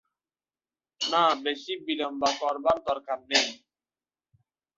[1.01, 3.47] না, বেশি বিলম্ব করবার দরকার নেই।